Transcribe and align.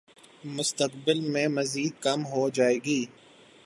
مستقبل 0.55 1.19
میں 1.33 1.47
مزید 1.47 1.93
کم 2.01 2.25
ہو 2.25 2.47
جائے 2.49 2.77
گی 2.85 3.01